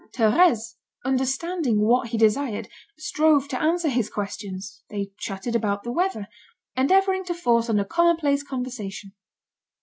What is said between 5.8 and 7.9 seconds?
the weather, endeavouring to force on a